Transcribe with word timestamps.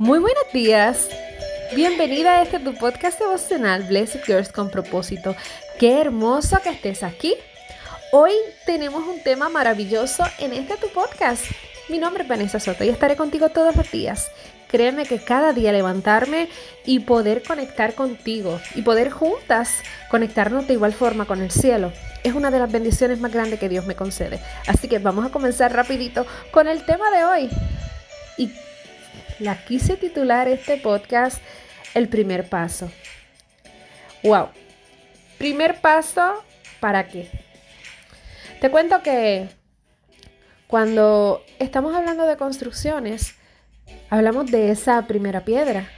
Muy 0.00 0.18
buenos 0.18 0.44
días. 0.54 1.10
Bienvenida 1.76 2.38
a 2.38 2.42
este 2.42 2.58
tu 2.58 2.72
podcast 2.74 3.18
devocional 3.18 3.82
Blessed 3.82 4.22
Girls 4.24 4.50
con 4.50 4.70
propósito. 4.70 5.36
Qué 5.78 6.00
hermoso 6.00 6.58
que 6.62 6.70
estés 6.70 7.02
aquí. 7.02 7.34
Hoy 8.10 8.32
tenemos 8.64 9.06
un 9.06 9.22
tema 9.22 9.50
maravilloso 9.50 10.24
en 10.38 10.54
este 10.54 10.78
tu 10.78 10.88
podcast. 10.88 11.44
Mi 11.90 11.98
nombre 11.98 12.22
es 12.22 12.28
Vanessa 12.30 12.58
Soto 12.58 12.82
y 12.82 12.88
estaré 12.88 13.14
contigo 13.14 13.50
todos 13.50 13.76
los 13.76 13.90
días. 13.90 14.30
Créeme 14.68 15.04
que 15.04 15.18
cada 15.18 15.52
día 15.52 15.70
levantarme 15.70 16.48
y 16.86 17.00
poder 17.00 17.42
conectar 17.42 17.92
contigo 17.94 18.58
y 18.74 18.80
poder 18.80 19.10
juntas 19.10 19.82
conectarnos 20.10 20.66
de 20.66 20.72
igual 20.72 20.94
forma 20.94 21.26
con 21.26 21.42
el 21.42 21.50
cielo 21.50 21.92
es 22.24 22.32
una 22.32 22.50
de 22.50 22.58
las 22.58 22.72
bendiciones 22.72 23.20
más 23.20 23.34
grandes 23.34 23.60
que 23.60 23.68
Dios 23.68 23.84
me 23.84 23.96
concede. 23.96 24.40
Así 24.66 24.88
que 24.88 24.98
vamos 24.98 25.26
a 25.26 25.30
comenzar 25.30 25.74
rapidito 25.74 26.24
con 26.52 26.68
el 26.68 26.86
tema 26.86 27.10
de 27.10 27.24
hoy. 27.24 27.50
La 29.40 29.64
quise 29.64 29.96
titular 29.96 30.48
este 30.48 30.76
podcast 30.76 31.42
El 31.94 32.08
primer 32.08 32.48
paso. 32.48 32.90
Wow. 34.22 34.48
Primer 35.38 35.80
paso, 35.80 36.44
¿para 36.78 37.08
qué? 37.08 37.28
Te 38.60 38.70
cuento 38.70 39.02
que 39.02 39.48
cuando 40.66 41.42
estamos 41.58 41.96
hablando 41.96 42.26
de 42.26 42.36
construcciones, 42.36 43.34
hablamos 44.10 44.50
de 44.50 44.70
esa 44.70 45.06
primera 45.06 45.40
piedra. 45.40 45.88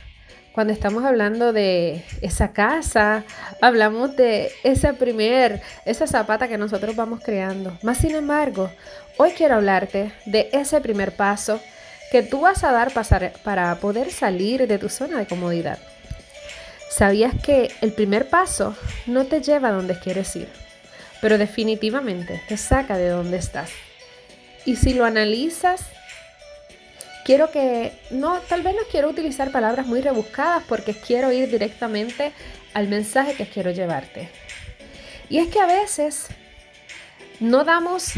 Cuando 0.53 0.73
estamos 0.73 1.05
hablando 1.05 1.53
de 1.53 2.05
esa 2.21 2.53
casa, 2.53 3.25
hablamos 3.61 4.17
de 4.17 4.53
esa 4.63 4.93
primer, 4.93 5.61
esa 5.85 6.07
zapata 6.07 6.47
que 6.47 6.59
nosotros 6.59 6.95
vamos 6.95 7.21
creando. 7.25 7.77
Más 7.83 7.99
sin 7.99 8.15
embargo, 8.15 8.71
hoy 9.19 9.33
quiero 9.33 9.57
hablarte 9.57 10.13
de 10.27 10.49
ese 10.53 10.81
primer 10.81 11.17
paso 11.17 11.61
que 12.13 12.23
tú 12.23 12.43
vas 12.43 12.63
a 12.63 12.73
dar 12.73 12.93
para 13.43 13.75
poder 13.77 14.13
salir 14.13 14.67
de 14.69 14.79
tu 14.79 14.91
zona 14.91 15.19
de 15.19 15.27
comodidad. 15.27 15.79
¿Sabías 16.91 17.33
que 17.43 17.73
el 17.81 17.95
primer 17.95 18.29
paso 18.29 18.77
no 19.07 19.25
te 19.25 19.41
lleva 19.41 19.69
a 19.69 19.73
donde 19.73 19.99
quieres 19.99 20.37
ir, 20.37 20.49
pero 21.23 21.39
definitivamente 21.39 22.43
te 22.47 22.59
saca 22.59 22.99
de 22.99 23.09
donde 23.09 23.39
estás? 23.39 23.71
Y 24.67 24.77
si 24.77 24.93
lo 24.93 25.07
analizas, 25.07 25.87
quiero 27.25 27.51
que, 27.51 27.93
no, 28.11 28.41
tal 28.41 28.61
vez 28.61 28.75
no 28.75 28.83
quiero 28.91 29.09
utilizar 29.09 29.51
palabras 29.51 29.87
muy 29.87 30.03
rebuscadas 30.03 30.65
porque 30.69 30.93
quiero 30.93 31.33
ir 31.33 31.51
directamente 31.51 32.33
al 32.75 32.89
mensaje 32.89 33.37
que 33.37 33.47
quiero 33.47 33.71
llevarte. 33.71 34.29
Y 35.31 35.39
es 35.39 35.49
que 35.49 35.61
a 35.61 35.67
veces 35.67 36.27
no 37.41 37.65
damos 37.65 38.13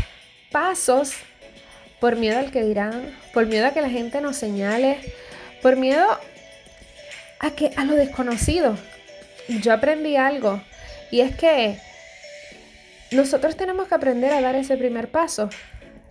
pasos 0.50 1.12
por 2.04 2.16
miedo 2.16 2.38
al 2.38 2.50
que 2.50 2.62
dirán, 2.62 3.16
por 3.32 3.46
miedo 3.46 3.66
a 3.66 3.70
que 3.70 3.80
la 3.80 3.88
gente 3.88 4.20
nos 4.20 4.36
señale, 4.36 4.98
por 5.62 5.76
miedo 5.76 6.06
a 7.38 7.50
que 7.52 7.70
a 7.78 7.86
lo 7.86 7.94
desconocido. 7.94 8.76
Yo 9.48 9.72
aprendí 9.72 10.14
algo 10.14 10.60
y 11.10 11.20
es 11.20 11.34
que 11.34 11.78
nosotros 13.10 13.56
tenemos 13.56 13.88
que 13.88 13.94
aprender 13.94 14.34
a 14.34 14.42
dar 14.42 14.54
ese 14.54 14.76
primer 14.76 15.08
paso, 15.08 15.48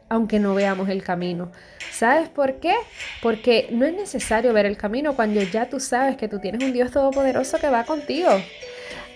aunque 0.09 0.39
no 0.39 0.55
veamos 0.55 0.89
el 0.89 1.03
camino. 1.03 1.51
¿Sabes 1.91 2.27
por 2.27 2.59
qué? 2.59 2.73
Porque 3.21 3.67
no 3.69 3.85
es 3.85 3.93
necesario 3.93 4.51
ver 4.51 4.65
el 4.65 4.77
camino 4.77 5.15
cuando 5.15 5.43
ya 5.43 5.69
tú 5.69 5.79
sabes 5.79 6.17
que 6.17 6.27
tú 6.27 6.39
tienes 6.39 6.63
un 6.63 6.73
Dios 6.73 6.89
todopoderoso 6.89 7.59
que 7.59 7.69
va 7.69 7.83
contigo. 7.83 8.31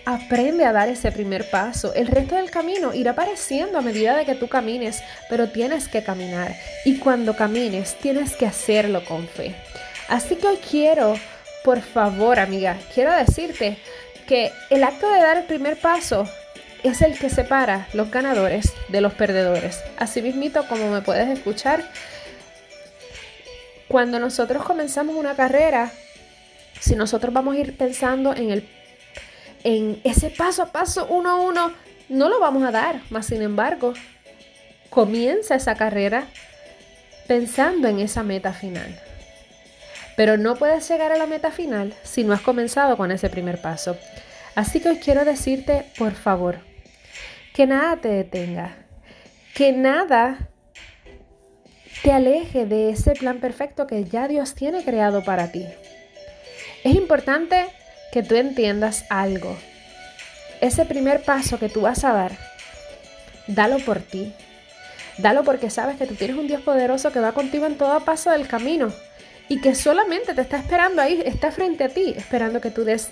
Aprende 0.04 0.64
a 0.64 0.72
dar 0.72 0.88
ese 0.88 1.12
primer 1.12 1.48
paso. 1.50 1.92
El 1.94 2.06
resto 2.06 2.36
del 2.36 2.50
camino 2.50 2.94
irá 2.94 3.12
apareciendo 3.12 3.78
a 3.78 3.82
medida 3.82 4.16
de 4.16 4.24
que 4.24 4.34
tú 4.34 4.48
camines, 4.48 5.02
pero 5.28 5.50
tienes 5.50 5.88
que 5.88 6.02
caminar. 6.02 6.54
Y 6.84 6.98
cuando 6.98 7.36
camines, 7.36 7.96
tienes 7.96 8.34
que 8.36 8.46
hacerlo 8.46 9.04
con 9.04 9.28
fe. 9.28 9.54
Así 10.08 10.36
que 10.36 10.46
hoy 10.46 10.56
quiero, 10.56 11.14
por 11.64 11.82
favor, 11.82 12.38
amiga, 12.38 12.78
quiero 12.94 13.12
decirte 13.12 13.78
que 14.26 14.52
el 14.70 14.84
acto 14.84 15.10
de 15.10 15.20
dar 15.20 15.36
el 15.36 15.44
primer 15.44 15.76
paso 15.76 16.26
es 16.82 17.02
el 17.02 17.18
que 17.18 17.30
separa 17.30 17.88
los 17.92 18.10
ganadores 18.10 18.72
de 18.88 19.00
los 19.00 19.14
perdedores. 19.14 19.82
Así 19.98 20.22
mismito, 20.22 20.66
como 20.68 20.90
me 20.90 21.02
puedes 21.02 21.28
escuchar, 21.28 21.84
cuando 23.88 24.18
nosotros 24.20 24.64
comenzamos 24.64 25.16
una 25.16 25.34
carrera, 25.34 25.90
si 26.80 26.94
nosotros 26.94 27.32
vamos 27.32 27.56
a 27.56 27.58
ir 27.58 27.76
pensando 27.76 28.34
en 28.34 28.50
el 28.50 28.68
en 29.64 30.00
ese 30.04 30.30
paso 30.30 30.62
a 30.62 30.72
paso, 30.72 31.06
uno 31.10 31.30
a 31.30 31.34
uno, 31.36 31.72
no 32.08 32.28
lo 32.28 32.40
vamos 32.40 32.62
a 32.64 32.70
dar. 32.70 33.00
Más 33.10 33.26
sin 33.26 33.42
embargo, 33.42 33.94
comienza 34.90 35.54
esa 35.54 35.74
carrera 35.74 36.26
pensando 37.26 37.88
en 37.88 38.00
esa 38.00 38.22
meta 38.22 38.52
final. 38.52 38.98
Pero 40.16 40.36
no 40.36 40.56
puedes 40.56 40.88
llegar 40.88 41.12
a 41.12 41.18
la 41.18 41.26
meta 41.26 41.50
final 41.50 41.94
si 42.02 42.24
no 42.24 42.32
has 42.32 42.40
comenzado 42.40 42.96
con 42.96 43.12
ese 43.12 43.30
primer 43.30 43.60
paso. 43.60 43.96
Así 44.54 44.80
que 44.80 44.88
hoy 44.88 44.96
quiero 44.98 45.24
decirte, 45.24 45.84
por 45.96 46.14
favor, 46.14 46.58
que 47.54 47.66
nada 47.66 47.96
te 47.96 48.08
detenga, 48.08 48.76
que 49.54 49.72
nada 49.72 50.48
te 52.02 52.12
aleje 52.12 52.66
de 52.66 52.90
ese 52.90 53.12
plan 53.12 53.38
perfecto 53.38 53.86
que 53.86 54.04
ya 54.04 54.26
Dios 54.26 54.54
tiene 54.54 54.84
creado 54.84 55.22
para 55.22 55.52
ti. 55.52 55.66
Es 56.82 56.94
importante 56.94 57.66
que 58.12 58.22
tú 58.22 58.36
entiendas 58.36 59.04
algo. 59.08 59.56
Ese 60.60 60.84
primer 60.84 61.22
paso 61.22 61.58
que 61.58 61.68
tú 61.68 61.82
vas 61.82 62.04
a 62.04 62.12
dar, 62.12 62.32
dalo 63.46 63.78
por 63.78 64.00
ti. 64.00 64.32
Dalo 65.18 65.42
porque 65.42 65.70
sabes 65.70 65.96
que 65.96 66.06
tú 66.06 66.14
tienes 66.14 66.36
un 66.36 66.46
Dios 66.46 66.62
poderoso 66.62 67.10
que 67.10 67.20
va 67.20 67.32
contigo 67.32 67.66
en 67.66 67.76
todo 67.76 68.04
paso 68.04 68.30
del 68.30 68.46
camino 68.46 68.92
y 69.48 69.60
que 69.60 69.74
solamente 69.74 70.34
te 70.34 70.42
está 70.42 70.58
esperando 70.58 71.02
ahí, 71.02 71.22
está 71.24 71.50
frente 71.50 71.84
a 71.84 71.88
ti, 71.88 72.14
esperando 72.16 72.60
que 72.60 72.70
tú 72.70 72.84
des 72.84 73.08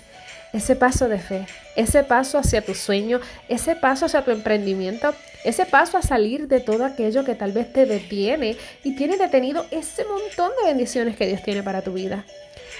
ese 0.53 0.77
paso 0.77 1.09
de 1.09 1.19
fe, 1.19 1.45
ese 1.75 2.03
paso 2.03 2.37
hacia 2.37 2.61
tu 2.61 2.73
sueño, 2.73 3.19
ese 3.49 3.75
paso 3.75 4.05
hacia 4.05 4.23
tu 4.23 4.31
emprendimiento, 4.31 5.13
ese 5.43 5.65
paso 5.65 5.97
a 5.97 6.01
salir 6.01 6.47
de 6.47 6.61
todo 6.61 6.85
aquello 6.85 7.25
que 7.25 7.35
tal 7.35 7.51
vez 7.51 7.71
te 7.73 7.85
detiene 7.85 8.55
y 8.83 8.95
tiene 8.95 9.17
detenido 9.17 9.65
ese 9.71 10.05
montón 10.05 10.51
de 10.61 10.69
bendiciones 10.69 11.17
que 11.17 11.27
Dios 11.27 11.43
tiene 11.43 11.63
para 11.63 11.81
tu 11.81 11.91
vida. 11.91 12.25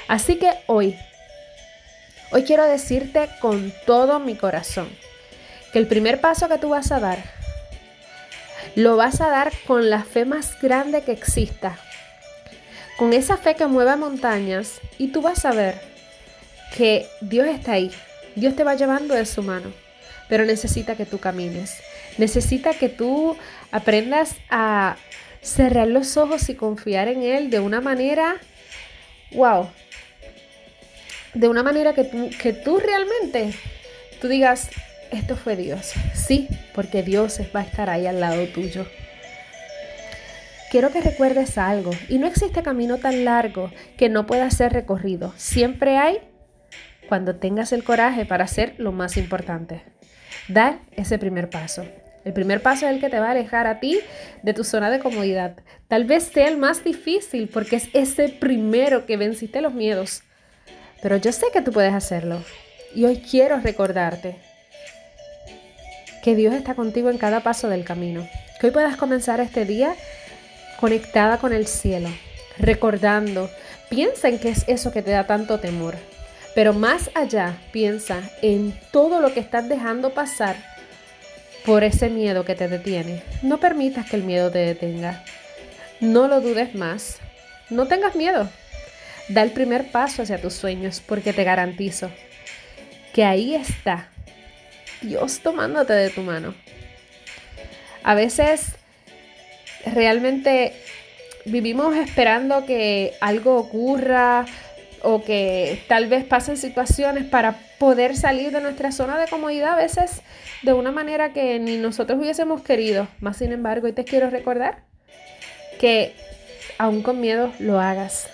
Así 0.08 0.36
que 0.36 0.52
hoy 0.68 0.96
Hoy 2.30 2.44
quiero 2.44 2.66
decirte 2.66 3.30
con 3.40 3.74
todo 3.86 4.20
mi 4.20 4.36
corazón 4.36 4.90
que 5.72 5.80
el 5.80 5.88
primer 5.88 6.20
paso 6.20 6.50
que 6.50 6.58
tú 6.58 6.70
vas 6.70 6.92
a 6.92 7.00
dar, 7.00 7.24
lo 8.76 8.98
vas 8.98 9.22
a 9.22 9.30
dar 9.30 9.54
con 9.66 9.90
la 9.90 10.04
fe 10.04 10.26
más 10.26 10.62
grande 10.62 11.04
que 11.04 11.14
exista, 11.14 11.78
con 12.98 13.14
esa 13.14 13.38
fe 13.38 13.56
que 13.56 13.68
mueve 13.68 13.96
montañas 13.96 14.82
y 14.98 15.08
tú 15.08 15.22
vas 15.22 15.46
a 15.46 15.54
ver 15.54 15.80
que 16.76 17.08
Dios 17.22 17.48
está 17.48 17.74
ahí, 17.74 17.92
Dios 18.36 18.58
te 18.58 18.66
va 18.66 18.76
llevando 18.76 19.14
de 19.14 19.26
su 19.26 19.42
mano, 19.42 19.72
pero 20.28 20.44
necesita 20.44 20.98
que 20.98 21.06
tú 21.06 21.20
camines, 21.20 21.78
necesita 22.18 22.74
que 22.74 22.90
tú 22.90 23.38
aprendas 23.72 24.36
a 24.50 24.98
cerrar 25.42 25.88
los 25.88 26.18
ojos 26.18 26.50
y 26.50 26.56
confiar 26.56 27.08
en 27.08 27.24
Él 27.24 27.50
de 27.50 27.62
una 27.62 27.80
manera, 27.80 28.36
wow, 29.32 29.70
de 31.38 31.48
una 31.48 31.64
manera 31.64 31.94
que 31.94 32.04
tú, 32.04 32.30
que 32.42 32.54
tú 32.54 32.80
realmente, 32.80 33.54
tú 34.20 34.28
digas, 34.28 34.70
esto 35.12 35.36
fue 35.36 35.56
Dios. 35.56 35.94
Sí, 36.14 36.48
porque 36.74 37.04
Dios 37.04 37.40
va 37.56 37.62
a 37.62 37.64
estar 37.64 37.90
ahí 37.90 38.08
al 38.08 38.20
lado 38.20 38.46
tuyo. 38.48 38.86
Quiero 40.72 40.92
que 40.92 41.00
recuerdes 41.00 41.58
algo, 41.58 41.92
y 42.10 42.18
no 42.18 42.28
existe 42.28 42.62
camino 42.62 42.98
tan 42.98 43.24
largo 43.24 43.72
que 43.98 44.10
no 44.10 44.26
pueda 44.26 44.50
ser 44.52 44.74
recorrido. 44.74 45.34
Siempre 45.38 45.98
hay 45.98 46.20
cuando 47.08 47.36
tengas 47.36 47.72
el 47.72 47.84
coraje 47.84 48.26
para 48.26 48.44
hacer 48.44 48.76
lo 48.78 48.92
más 48.92 49.16
importante. 49.16 49.84
Dar 50.50 50.80
ese 50.92 51.20
primer 51.20 51.50
paso. 51.50 51.86
El 52.26 52.34
primer 52.34 52.62
paso 52.62 52.86
es 52.86 52.94
el 52.94 53.00
que 53.00 53.10
te 53.10 53.20
va 53.20 53.28
a 53.28 53.32
alejar 53.32 53.68
a 53.68 53.80
ti 53.80 54.00
de 54.44 54.54
tu 54.54 54.66
zona 54.66 54.90
de 54.90 55.00
comodidad. 55.00 55.56
Tal 55.88 56.04
vez 56.04 56.24
sea 56.24 56.50
el 56.50 56.58
más 56.58 56.84
difícil 56.84 57.48
porque 57.48 57.78
es 57.78 57.90
ese 57.94 58.28
primero 58.28 59.06
que 59.06 59.16
venciste 59.16 59.62
los 59.62 59.74
miedos, 59.74 60.24
pero 61.02 61.18
yo 61.18 61.32
sé 61.32 61.48
que 61.54 61.62
tú 61.62 61.72
puedes 61.72 61.94
hacerlo. 61.94 62.44
Y 62.96 63.06
hoy 63.06 63.18
quiero 63.18 63.60
recordarte 63.60 64.36
que 66.24 66.36
Dios 66.36 66.54
está 66.54 66.76
contigo 66.76 67.10
en 67.10 67.18
cada 67.18 67.42
paso 67.42 67.70
del 67.70 67.86
camino. 67.86 68.28
Que 68.60 68.68
hoy 68.68 68.74
puedas 68.74 68.98
comenzar 68.98 69.40
este 69.40 69.66
día 69.66 69.96
conectada 70.80 71.38
con 71.38 71.54
el 71.54 71.68
cielo, 71.68 72.10
recordando, 72.58 73.50
piensa 73.90 74.28
en 74.28 74.40
qué 74.40 74.50
es 74.50 74.64
eso 74.68 74.92
que 74.92 75.02
te 75.02 75.12
da 75.12 75.26
tanto 75.26 75.60
temor. 75.60 75.96
Pero 76.56 76.74
más 76.74 77.12
allá, 77.14 77.58
piensa 77.72 78.22
en 78.42 78.78
todo 78.92 79.22
lo 79.22 79.34
que 79.34 79.40
estás 79.40 79.70
dejando 79.70 80.12
pasar 80.12 80.56
por 81.66 81.84
ese 81.84 82.10
miedo 82.10 82.46
que 82.46 82.56
te 82.56 82.68
detiene. 82.68 83.22
No 83.42 83.60
permitas 83.60 84.10
que 84.10 84.16
el 84.16 84.24
miedo 84.24 84.50
te 84.50 84.60
detenga. 84.60 85.24
No 86.00 86.28
lo 86.28 86.42
dudes 86.42 86.74
más. 86.74 87.18
No 87.70 87.88
tengas 87.88 88.16
miedo. 88.16 88.50
Da 89.30 89.44
el 89.44 89.52
primer 89.52 89.92
paso 89.92 90.22
hacia 90.24 90.42
tus 90.42 90.54
sueños 90.54 91.02
porque 91.06 91.34
te 91.34 91.44
garantizo 91.44 92.10
que 93.14 93.26
ahí 93.26 93.56
está 93.56 94.10
Dios 95.02 95.40
tomándote 95.42 95.94
de 95.94 96.10
tu 96.10 96.22
mano. 96.22 96.54
A 98.04 98.16
veces 98.16 98.76
realmente 99.86 100.74
vivimos 101.46 101.96
esperando 101.96 102.66
que 102.66 103.14
algo 103.22 103.58
ocurra 103.58 104.46
o 105.02 105.24
que 105.24 105.82
tal 105.88 106.08
vez 106.08 106.24
pasen 106.26 106.58
situaciones 106.58 107.26
para 107.26 107.60
poder 107.80 108.16
salir 108.16 108.52
de 108.52 108.62
nuestra 108.62 108.92
zona 108.92 109.18
de 109.18 109.28
comodidad 109.28 109.74
a 109.74 109.78
veces 109.78 110.22
de 110.64 110.74
una 110.74 110.92
manera 110.92 111.34
que 111.34 111.60
ni 111.60 111.78
nosotros 111.78 112.20
hubiésemos 112.20 112.62
querido. 112.62 113.08
Más 113.20 113.38
sin 113.38 113.52
embargo, 113.52 113.88
hoy 113.88 113.94
te 113.94 114.06
quiero 114.06 114.30
recordar 114.30 114.84
que 115.80 116.16
aún 116.78 117.04
con 117.04 117.22
miedo 117.22 117.54
lo 117.60 117.80
hagas, 117.80 118.28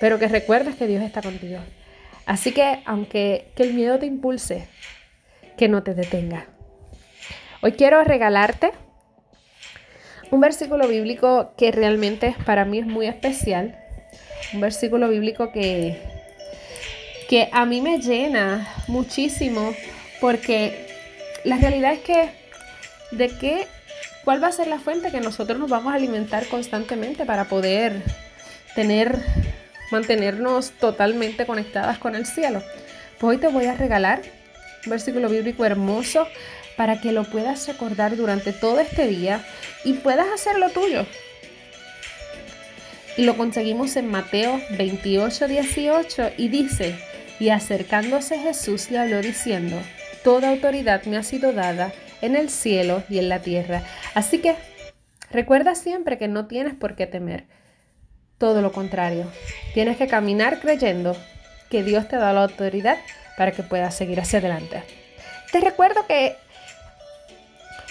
pero 0.00 0.18
que 0.18 0.28
recuerdes 0.28 0.76
que 0.76 0.86
Dios 0.86 1.02
está 1.02 1.22
contigo. 1.22 1.60
Así 2.26 2.52
que 2.52 2.82
aunque 2.84 3.52
que 3.56 3.62
el 3.62 3.74
miedo 3.74 3.98
te 3.98 4.06
impulse, 4.06 4.68
que 5.56 5.68
no 5.68 5.82
te 5.82 5.94
detenga. 5.94 6.46
Hoy 7.62 7.72
quiero 7.72 8.02
regalarte 8.04 8.70
un 10.30 10.40
versículo 10.40 10.86
bíblico 10.86 11.52
que 11.56 11.72
realmente 11.72 12.36
para 12.44 12.64
mí 12.64 12.78
es 12.78 12.86
muy 12.86 13.06
especial. 13.06 13.78
Un 14.52 14.60
versículo 14.60 15.08
bíblico 15.08 15.52
que, 15.52 16.00
que 17.28 17.48
a 17.52 17.66
mí 17.66 17.80
me 17.80 17.98
llena 17.98 18.68
muchísimo 18.86 19.74
porque 20.20 20.86
la 21.44 21.56
realidad 21.56 21.92
es 21.92 22.00
que 22.00 22.30
de 23.10 23.28
qué, 23.38 23.66
cuál 24.24 24.42
va 24.42 24.48
a 24.48 24.52
ser 24.52 24.66
la 24.66 24.78
fuente 24.78 25.10
que 25.10 25.20
nosotros 25.20 25.58
nos 25.58 25.70
vamos 25.70 25.92
a 25.92 25.96
alimentar 25.96 26.46
constantemente 26.46 27.24
para 27.24 27.46
poder 27.46 28.02
tener, 28.74 29.18
mantenernos 29.90 30.72
totalmente 30.72 31.46
conectadas 31.46 31.98
con 31.98 32.14
el 32.14 32.26
cielo. 32.26 32.62
Pues 33.18 33.36
hoy 33.36 33.38
te 33.38 33.48
voy 33.48 33.66
a 33.66 33.74
regalar 33.74 34.22
un 34.84 34.90
versículo 34.90 35.28
bíblico 35.28 35.64
hermoso 35.64 36.26
para 36.76 37.00
que 37.00 37.12
lo 37.12 37.24
puedas 37.24 37.66
recordar 37.66 38.16
durante 38.16 38.52
todo 38.52 38.80
este 38.80 39.08
día 39.08 39.44
y 39.84 39.94
puedas 39.94 40.28
hacerlo 40.32 40.70
tuyo. 40.70 41.06
Y 43.16 43.24
lo 43.24 43.36
conseguimos 43.36 43.96
en 43.96 44.08
Mateo 44.08 44.60
28, 44.76 45.48
18 45.48 46.30
y 46.36 46.48
dice, 46.48 46.96
y 47.40 47.48
acercándose 47.48 48.38
Jesús 48.38 48.90
le 48.90 48.98
habló 48.98 49.20
diciendo, 49.20 49.76
Toda 50.22 50.50
autoridad 50.50 51.04
me 51.04 51.16
ha 51.16 51.22
sido 51.22 51.52
dada 51.52 51.92
en 52.22 52.36
el 52.36 52.50
cielo 52.50 53.02
y 53.08 53.18
en 53.18 53.28
la 53.28 53.40
tierra. 53.40 53.82
Así 54.14 54.38
que 54.38 54.56
recuerda 55.30 55.74
siempre 55.74 56.18
que 56.18 56.28
no 56.28 56.46
tienes 56.46 56.74
por 56.74 56.96
qué 56.96 57.06
temer. 57.06 57.44
Todo 58.38 58.62
lo 58.62 58.72
contrario, 58.72 59.26
tienes 59.74 59.96
que 59.96 60.06
caminar 60.06 60.60
creyendo 60.60 61.16
que 61.70 61.82
Dios 61.82 62.08
te 62.08 62.16
da 62.16 62.32
la 62.32 62.44
autoridad 62.44 62.98
para 63.36 63.52
que 63.52 63.62
puedas 63.62 63.94
seguir 63.94 64.20
hacia 64.20 64.38
adelante. 64.38 64.82
Te 65.52 65.60
recuerdo 65.60 66.06
que 66.06 66.36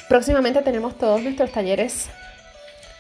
Próximamente 0.07 0.61
tenemos 0.61 0.97
todos 0.97 1.21
nuestros 1.21 1.51
talleres 1.51 2.07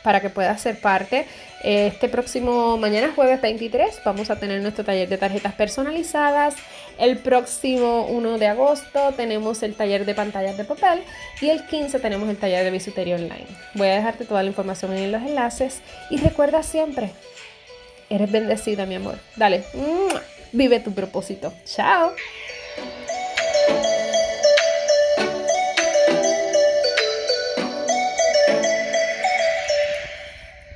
para 0.03 0.19
que 0.19 0.29
puedas 0.29 0.61
ser 0.61 0.79
parte. 0.79 1.25
Este 1.63 2.09
próximo 2.09 2.77
mañana, 2.77 3.11
jueves 3.15 3.41
23, 3.41 4.01
vamos 4.05 4.29
a 4.29 4.37
tener 4.37 4.61
nuestro 4.61 4.83
taller 4.83 5.07
de 5.07 5.17
tarjetas 5.17 5.53
personalizadas. 5.53 6.55
El 6.99 7.17
próximo 7.17 8.07
1 8.07 8.37
de 8.37 8.47
agosto 8.47 9.13
tenemos 9.15 9.63
el 9.63 9.73
taller 9.75 10.05
de 10.05 10.15
pantallas 10.15 10.57
de 10.57 10.65
papel 10.65 11.01
y 11.41 11.49
el 11.49 11.65
15 11.65 11.99
tenemos 11.99 12.29
el 12.29 12.37
taller 12.37 12.63
de 12.65 12.71
bisutería 12.71 13.15
online. 13.15 13.47
Voy 13.73 13.87
a 13.87 13.95
dejarte 13.95 14.25
toda 14.25 14.43
la 14.43 14.49
información 14.49 14.93
en 14.93 15.11
los 15.11 15.21
enlaces 15.21 15.81
y 16.09 16.17
recuerda 16.17 16.61
siempre, 16.61 17.11
eres 18.09 18.31
bendecida 18.31 18.85
mi 18.85 18.95
amor. 18.95 19.15
Dale, 19.35 19.63
vive 20.51 20.79
tu 20.79 20.93
propósito. 20.93 21.53
Chao. 21.65 22.13